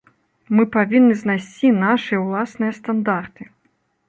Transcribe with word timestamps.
Мы 0.59 0.63
павінны 0.75 1.17
знайсці 1.23 1.67
нашыя 1.85 2.19
ўласныя 2.25 2.71
стандарты. 2.79 3.43